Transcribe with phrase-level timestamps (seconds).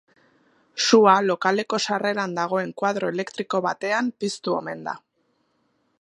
[0.85, 4.97] Sua lokaleko sarreran dagoen koadro elektriko batean piztu omen da.